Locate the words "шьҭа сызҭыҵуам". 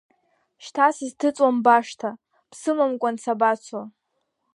0.63-1.57